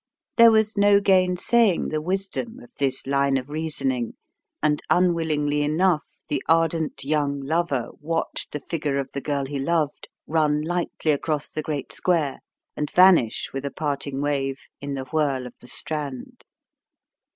[0.35, 4.15] There was no gainsaying the wisdom of this line of reasoning,
[4.59, 10.09] and unwillingly enough the ardent young lover watched the figure of the girl he loved
[10.25, 12.39] run lightly across the great square
[12.75, 16.45] and vanish, with a parting wave, in the whirl of the Strand.